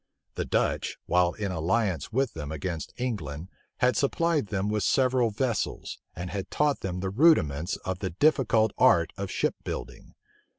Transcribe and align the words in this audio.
The 0.33 0.45
Dutch, 0.45 0.97
while 1.05 1.33
in 1.33 1.51
alliance 1.51 2.11
with 2.11 2.33
them 2.33 2.51
against 2.51 2.91
England, 2.97 3.49
had 3.77 3.95
supplied 3.95 4.47
them 4.47 4.67
with 4.67 4.81
several 4.81 5.29
vessels, 5.29 5.99
and 6.15 6.31
had 6.31 6.49
taught 6.49 6.79
them 6.79 7.01
the 7.01 7.11
rudiments 7.11 7.75
of 7.85 7.99
the 7.99 8.09
difficult 8.09 8.71
art 8.79 9.13
of 9.15 9.29
ship 9.29 9.53
building. 9.63 10.15